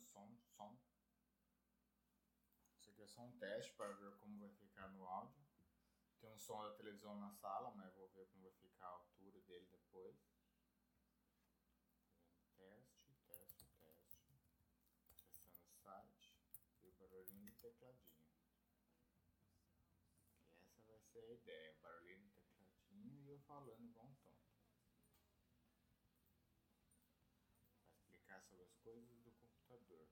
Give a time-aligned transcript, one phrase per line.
[0.00, 0.78] 3, testando som, som.
[2.78, 5.44] Isso aqui é só um teste para ver como vai ficar no áudio.
[6.20, 9.40] Tem um som da televisão na sala, mas vou ver como vai ficar a altura
[9.42, 10.16] dele depois.
[12.56, 14.22] Teste, teste, teste.
[15.10, 16.34] Acessando o site
[16.82, 18.28] e o barulhinho de tecladinho.
[20.54, 24.14] Que essa vai ser a ideia, o barulhinho de tecladinho e eu falando igual um
[24.14, 24.40] tonto.
[27.88, 30.08] Vai explicar sobre as coisas do computador.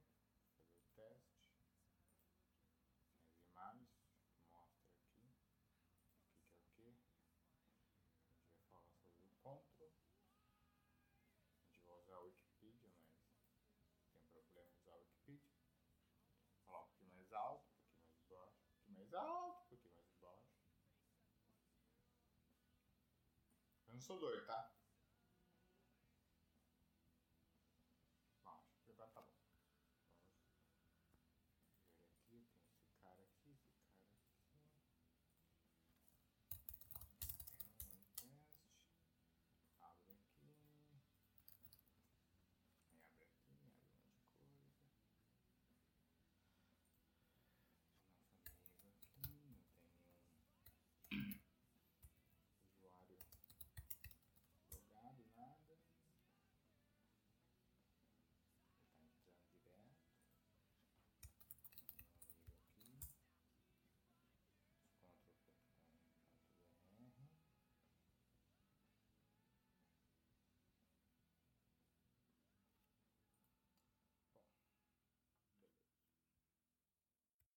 [23.99, 24.71] não sou tá?